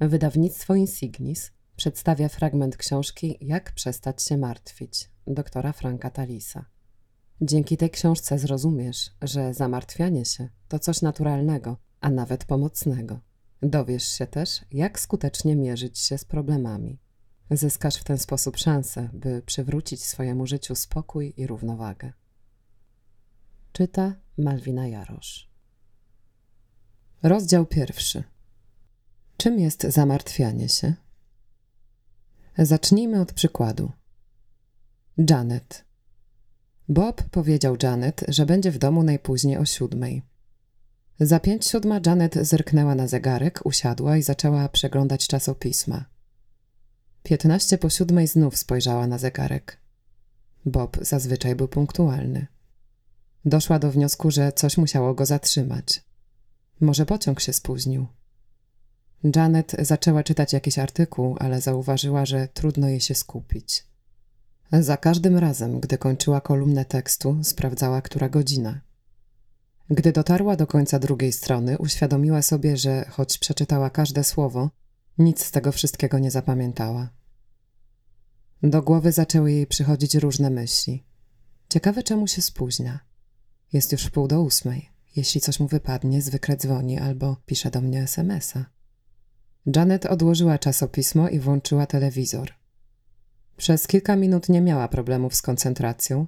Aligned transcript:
Wydawnictwo 0.00 0.74
Insignis 0.74 1.52
przedstawia 1.76 2.28
fragment 2.28 2.76
książki 2.76 3.38
Jak 3.40 3.72
przestać 3.72 4.22
się 4.22 4.36
martwić 4.36 5.10
doktora 5.26 5.72
Franka 5.72 6.10
Talisa. 6.10 6.64
Dzięki 7.40 7.76
tej 7.76 7.90
książce 7.90 8.38
zrozumiesz, 8.38 9.10
że 9.22 9.54
zamartwianie 9.54 10.24
się 10.24 10.48
to 10.68 10.78
coś 10.78 11.02
naturalnego, 11.02 11.76
a 12.00 12.10
nawet 12.10 12.44
pomocnego. 12.44 13.20
Dowiesz 13.62 14.08
się 14.08 14.26
też, 14.26 14.60
jak 14.70 15.00
skutecznie 15.00 15.56
mierzyć 15.56 15.98
się 15.98 16.18
z 16.18 16.24
problemami. 16.24 16.98
Zyskasz 17.50 17.96
w 17.96 18.04
ten 18.04 18.18
sposób 18.18 18.56
szansę, 18.56 19.08
by 19.12 19.42
przywrócić 19.42 20.04
swojemu 20.04 20.46
życiu 20.46 20.74
spokój 20.74 21.34
i 21.36 21.46
równowagę. 21.46 22.12
Czyta 23.72 24.14
Malwina 24.38 24.86
Jarosz. 24.88 25.50
Rozdział 27.22 27.66
pierwszy. 27.66 28.24
Czym 29.40 29.60
jest 29.60 29.82
zamartwianie 29.82 30.68
się? 30.68 30.94
Zacznijmy 32.58 33.20
od 33.20 33.32
przykładu. 33.32 33.92
Janet. 35.30 35.84
Bob 36.88 37.22
powiedział 37.22 37.76
Janet, 37.82 38.24
że 38.28 38.46
będzie 38.46 38.70
w 38.70 38.78
domu 38.78 39.02
najpóźniej 39.02 39.56
o 39.56 39.64
siódmej. 39.64 40.22
Za 41.20 41.40
pięć 41.40 41.66
siódma 41.66 42.00
Janet 42.06 42.34
zerknęła 42.34 42.94
na 42.94 43.08
zegarek, 43.08 43.60
usiadła 43.64 44.16
i 44.16 44.22
zaczęła 44.22 44.68
przeglądać 44.68 45.26
czasopisma. 45.26 46.04
Piętnaście 47.22 47.78
po 47.78 47.90
siódmej 47.90 48.26
znów 48.26 48.56
spojrzała 48.56 49.06
na 49.06 49.18
zegarek. 49.18 49.80
Bob 50.64 50.96
zazwyczaj 51.00 51.54
był 51.54 51.68
punktualny. 51.68 52.46
Doszła 53.44 53.78
do 53.78 53.90
wniosku, 53.90 54.30
że 54.30 54.52
coś 54.52 54.76
musiało 54.76 55.14
go 55.14 55.26
zatrzymać. 55.26 56.04
Może 56.80 57.06
pociąg 57.06 57.40
się 57.40 57.52
spóźnił. 57.52 58.06
Janet 59.36 59.76
zaczęła 59.78 60.22
czytać 60.22 60.52
jakiś 60.52 60.78
artykuł, 60.78 61.36
ale 61.38 61.60
zauważyła, 61.60 62.26
że 62.26 62.48
trudno 62.48 62.88
jej 62.88 63.00
się 63.00 63.14
skupić. 63.14 63.84
Za 64.72 64.96
każdym 64.96 65.36
razem, 65.36 65.80
gdy 65.80 65.98
kończyła 65.98 66.40
kolumnę 66.40 66.84
tekstu, 66.84 67.38
sprawdzała, 67.42 68.02
która 68.02 68.28
godzina. 68.28 68.80
Gdy 69.90 70.12
dotarła 70.12 70.56
do 70.56 70.66
końca 70.66 70.98
drugiej 70.98 71.32
strony, 71.32 71.78
uświadomiła 71.78 72.42
sobie, 72.42 72.76
że 72.76 73.04
choć 73.10 73.38
przeczytała 73.38 73.90
każde 73.90 74.24
słowo, 74.24 74.70
nic 75.18 75.44
z 75.44 75.50
tego 75.50 75.72
wszystkiego 75.72 76.18
nie 76.18 76.30
zapamiętała. 76.30 77.10
Do 78.62 78.82
głowy 78.82 79.12
zaczęły 79.12 79.52
jej 79.52 79.66
przychodzić 79.66 80.14
różne 80.14 80.50
myśli. 80.50 81.04
Ciekawe, 81.68 82.02
czemu 82.02 82.26
się 82.26 82.42
spóźnia. 82.42 83.00
Jest 83.72 83.92
już 83.92 84.04
wpół 84.04 84.28
do 84.28 84.42
ósmej. 84.42 84.88
Jeśli 85.16 85.40
coś 85.40 85.60
mu 85.60 85.68
wypadnie, 85.68 86.22
zwykle 86.22 86.56
dzwoni 86.56 86.98
albo 86.98 87.36
pisze 87.46 87.70
do 87.70 87.80
mnie 87.80 88.02
SMS-a. 88.02 88.77
Janet 89.66 90.06
odłożyła 90.06 90.58
czasopismo 90.58 91.28
i 91.28 91.38
włączyła 91.38 91.86
telewizor. 91.86 92.52
Przez 93.56 93.86
kilka 93.86 94.16
minut 94.16 94.48
nie 94.48 94.60
miała 94.60 94.88
problemów 94.88 95.34
z 95.34 95.42
koncentracją, 95.42 96.26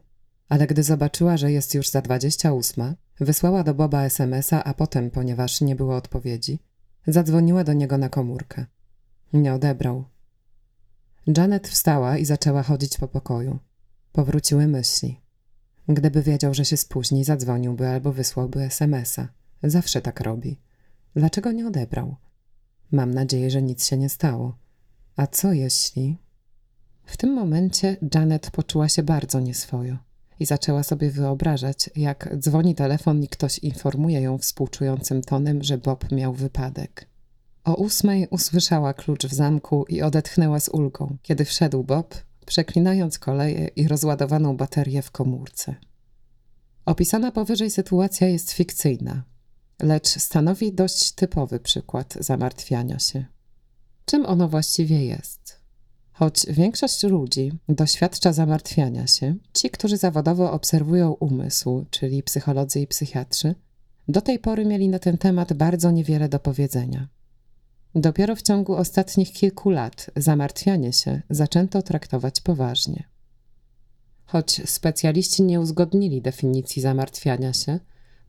ale 0.49 0.67
gdy 0.67 0.83
zobaczyła, 0.83 1.37
że 1.37 1.53
jest 1.53 1.75
już 1.75 1.89
za 1.89 2.03
dwadzieścia 2.03 2.53
ósma, 2.53 2.95
wysłała 3.21 3.65
do 3.65 3.75
Boba 3.75 4.05
SMS-a, 4.05 4.65
a 4.65 4.75
potem, 4.75 5.11
ponieważ 5.11 5.61
nie 5.61 5.77
było 5.77 5.97
odpowiedzi, 5.97 6.59
zadzwoniła 7.07 7.65
do 7.65 7.73
niego 7.73 7.99
na 7.99 8.09
komórkę. 8.09 8.67
Nie 9.33 9.55
odebrał. 9.55 10.05
Janet 11.37 11.69
wstała 11.69 12.19
i 12.19 12.25
zaczęła 12.25 12.63
chodzić 12.63 12.99
po 12.99 13.09
pokoju. 13.09 13.59
Powróciły 14.13 14.67
myśli. 14.67 15.21
Gdyby 15.89 16.23
wiedział, 16.23 16.55
że 16.55 16.65
się 16.65 16.77
spóźni, 16.77 17.25
zadzwoniłby 17.25 17.89
albo 17.89 18.13
wysłałby 18.13 18.63
SMS-a. 18.63 19.29
Zawsze 19.63 20.01
tak 20.01 20.21
robi. 20.21 20.57
Dlaczego 21.17 21.53
nie 21.53 21.67
odebrał? 21.67 22.17
Mam 22.93 23.15
nadzieję, 23.15 23.51
że 23.51 23.63
nic 23.63 23.87
się 23.87 23.97
nie 23.97 24.09
stało. 24.09 24.57
A 25.17 25.27
co 25.27 25.53
jeśli... 25.53 26.17
W 27.05 27.17
tym 27.17 27.35
momencie 27.35 27.97
Janet 28.15 28.51
poczuła 28.51 28.89
się 28.89 29.03
bardzo 29.03 29.41
nieswojo 29.41 29.97
i 30.41 30.47
zaczęła 30.47 30.83
sobie 30.83 31.11
wyobrażać, 31.11 31.91
jak 31.97 32.37
dzwoni 32.37 32.75
telefon 32.75 33.23
i 33.23 33.29
ktoś 33.29 33.59
informuje 33.59 34.21
ją 34.21 34.39
współczującym 34.39 35.23
tonem, 35.23 35.63
że 35.63 35.79
Bob 35.79 36.13
miał 36.13 36.35
wypadek. 36.35 37.07
O 37.65 37.75
ósmej 37.75 38.29
usłyszała 38.31 38.95
klucz 38.95 39.27
w 39.27 39.35
zamku 39.35 39.85
i 39.89 40.03
odetchnęła 40.03 40.61
z 40.61 40.69
ulgą, 40.69 41.17
kiedy 41.23 41.45
wszedł 41.45 41.85
Bob, 41.85 42.15
przeklinając 42.47 43.19
koleje 43.19 43.69
i 43.69 43.89
rozładowaną 43.89 44.57
baterię 44.57 45.03
w 45.03 45.11
komórce. 45.11 45.75
Opisana 46.85 47.33
powyżej 47.33 47.71
sytuacja 47.71 48.29
jest 48.29 48.53
fikcyjna, 48.53 49.23
lecz 49.83 50.09
stanowi 50.09 50.73
dość 50.73 51.13
typowy 51.13 51.61
przykład 51.61 52.15
zamartwiania 52.21 52.99
się. 52.99 53.25
Czym 54.05 54.27
ono 54.27 54.49
właściwie 54.49 55.05
jest? 55.05 55.61
Choć 56.13 56.47
większość 56.49 57.03
ludzi 57.03 57.53
doświadcza 57.69 58.33
zamartwiania 58.33 59.07
się, 59.07 59.35
ci, 59.55 59.71
którzy 59.71 59.97
zawodowo 59.97 60.53
obserwują 60.53 61.13
umysł, 61.13 61.85
czyli 61.91 62.23
psycholodzy 62.23 62.81
i 62.81 62.87
psychiatrzy, 62.87 63.55
do 64.09 64.21
tej 64.21 64.39
pory 64.39 64.65
mieli 64.65 64.89
na 64.89 64.99
ten 64.99 65.19
temat 65.19 65.53
bardzo 65.53 65.91
niewiele 65.91 66.29
do 66.29 66.39
powiedzenia. 66.39 67.09
Dopiero 67.95 68.37
w 68.37 68.43
ciągu 68.43 68.75
ostatnich 68.75 69.33
kilku 69.33 69.71
lat 69.71 70.11
zamartwianie 70.17 70.93
się 70.93 71.23
zaczęto 71.31 71.83
traktować 71.83 72.41
poważnie. 72.41 73.05
Choć 74.25 74.63
specjaliści 74.71 75.43
nie 75.43 75.61
uzgodnili 75.61 76.23
definicji 76.23 76.83
zamartwiania 76.83 77.53
się, 77.53 77.81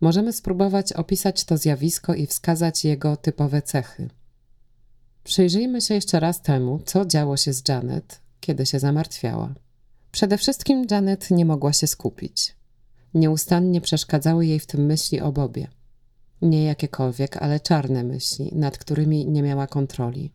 możemy 0.01 0.33
spróbować 0.33 0.93
opisać 0.93 1.43
to 1.43 1.57
zjawisko 1.57 2.13
i 2.13 2.27
wskazać 2.27 2.85
jego 2.85 3.17
typowe 3.17 3.61
cechy. 3.61 4.09
Przyjrzyjmy 5.23 5.81
się 5.81 5.93
jeszcze 5.93 6.19
raz 6.19 6.41
temu, 6.41 6.79
co 6.85 7.05
działo 7.05 7.37
się 7.37 7.53
z 7.53 7.67
Janet, 7.69 8.21
kiedy 8.39 8.65
się 8.65 8.79
zamartwiała. 8.79 9.53
Przede 10.11 10.37
wszystkim 10.37 10.85
Janet 10.91 11.31
nie 11.31 11.45
mogła 11.45 11.73
się 11.73 11.87
skupić. 11.87 12.55
Nieustannie 13.13 13.81
przeszkadzały 13.81 14.45
jej 14.45 14.59
w 14.59 14.65
tym 14.65 14.85
myśli 14.85 15.21
o 15.21 15.31
Bobie. 15.31 15.67
Nie 16.41 16.63
jakiekolwiek, 16.63 17.37
ale 17.37 17.59
czarne 17.59 18.03
myśli, 18.03 18.51
nad 18.55 18.77
którymi 18.77 19.27
nie 19.27 19.43
miała 19.43 19.67
kontroli. 19.67 20.31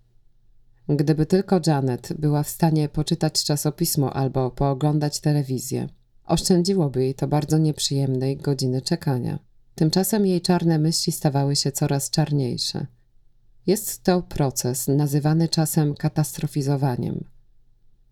Gdyby 0.88 1.26
tylko 1.26 1.60
Janet 1.66 2.12
była 2.18 2.42
w 2.42 2.48
stanie 2.48 2.88
poczytać 2.88 3.44
czasopismo 3.44 4.12
albo 4.12 4.50
pooglądać 4.50 5.20
telewizję, 5.20 5.88
oszczędziłoby 6.24 7.02
jej 7.02 7.14
to 7.14 7.28
bardzo 7.28 7.58
nieprzyjemnej 7.58 8.36
godziny 8.36 8.82
czekania. 8.82 9.38
Tymczasem 9.76 10.26
jej 10.26 10.40
czarne 10.40 10.78
myśli 10.78 11.12
stawały 11.12 11.56
się 11.56 11.72
coraz 11.72 12.10
czarniejsze. 12.10 12.86
Jest 13.66 14.02
to 14.02 14.22
proces 14.22 14.88
nazywany 14.88 15.48
czasem 15.48 15.94
katastrofizowaniem. 15.94 17.24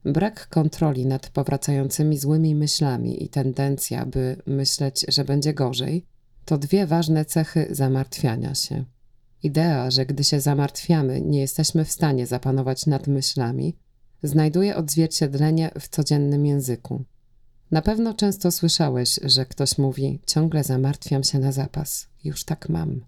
Brak 0.04 0.48
kontroli 0.48 1.06
nad 1.06 1.30
powracającymi 1.30 2.18
złymi 2.18 2.54
myślami 2.54 3.24
i 3.24 3.28
tendencja, 3.28 4.06
by 4.06 4.36
myśleć, 4.46 5.04
że 5.08 5.24
będzie 5.24 5.54
gorzej, 5.54 6.06
to 6.44 6.58
dwie 6.58 6.86
ważne 6.86 7.24
cechy 7.24 7.66
zamartwiania 7.70 8.54
się. 8.54 8.84
Idea, 9.42 9.90
że 9.90 10.06
gdy 10.06 10.24
się 10.24 10.40
zamartwiamy, 10.40 11.20
nie 11.20 11.40
jesteśmy 11.40 11.84
w 11.84 11.92
stanie 11.92 12.26
zapanować 12.26 12.86
nad 12.86 13.06
myślami, 13.06 13.76
znajduje 14.22 14.76
odzwierciedlenie 14.76 15.70
w 15.80 15.88
codziennym 15.88 16.46
języku. 16.46 17.04
Na 17.74 17.82
pewno 17.82 18.14
często 18.14 18.50
słyszałeś, 18.50 19.20
że 19.22 19.46
ktoś 19.46 19.78
mówi: 19.78 20.20
Ciągle 20.26 20.64
zamartwiam 20.64 21.24
się 21.24 21.38
na 21.38 21.52
zapas, 21.52 22.06
już 22.24 22.44
tak 22.44 22.68
mam. 22.68 23.04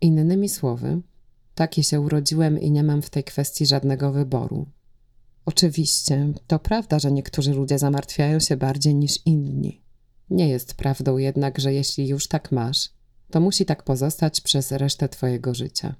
Innymi 0.00 0.48
słowy, 0.48 1.00
takie 1.54 1.82
się 1.82 2.00
urodziłem 2.00 2.60
i 2.60 2.70
nie 2.70 2.82
mam 2.82 3.02
w 3.02 3.10
tej 3.10 3.24
kwestii 3.24 3.66
żadnego 3.66 4.12
wyboru. 4.12 4.66
Oczywiście, 5.44 6.32
to 6.46 6.58
prawda, 6.58 6.98
że 6.98 7.12
niektórzy 7.12 7.54
ludzie 7.54 7.78
zamartwiają 7.78 8.40
się 8.40 8.56
bardziej 8.56 8.94
niż 8.94 9.26
inni. 9.26 9.82
Nie 10.30 10.48
jest 10.48 10.74
prawdą 10.74 11.16
jednak, 11.16 11.58
że 11.58 11.74
jeśli 11.74 12.08
już 12.08 12.28
tak 12.28 12.52
masz, 12.52 12.90
to 13.30 13.40
musi 13.40 13.66
tak 13.66 13.82
pozostać 13.82 14.40
przez 14.40 14.72
resztę 14.72 15.08
Twojego 15.08 15.54
życia. 15.54 15.94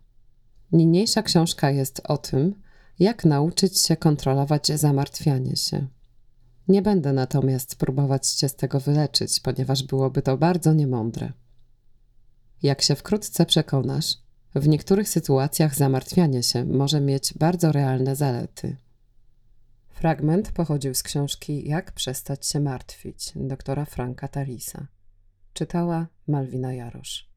Niniejsza 0.72 1.22
książka 1.22 1.70
jest 1.70 2.00
o 2.04 2.18
tym, 2.18 2.62
jak 2.98 3.24
nauczyć 3.24 3.78
się 3.78 3.96
kontrolować 3.96 4.66
zamartwianie 4.66 5.56
się. 5.56 5.97
Nie 6.68 6.82
będę 6.82 7.12
natomiast 7.12 7.76
próbować 7.76 8.28
Cię 8.28 8.48
z 8.48 8.56
tego 8.56 8.80
wyleczyć, 8.80 9.40
ponieważ 9.40 9.82
byłoby 9.82 10.22
to 10.22 10.36
bardzo 10.36 10.72
niemądre. 10.72 11.32
Jak 12.62 12.82
się 12.82 12.94
wkrótce 12.94 13.46
przekonasz, 13.46 14.16
w 14.54 14.68
niektórych 14.68 15.08
sytuacjach 15.08 15.74
zamartwianie 15.74 16.42
się 16.42 16.64
może 16.64 17.00
mieć 17.00 17.34
bardzo 17.34 17.72
realne 17.72 18.16
zalety. 18.16 18.76
Fragment 19.88 20.52
pochodził 20.52 20.94
z 20.94 21.02
książki 21.02 21.68
Jak 21.68 21.92
przestać 21.92 22.46
się 22.46 22.60
martwić 22.60 23.32
doktora 23.36 23.84
Franka 23.84 24.28
Talisa. 24.28 24.86
Czytała 25.52 26.06
Malwina 26.28 26.72
Jarosz. 26.72 27.27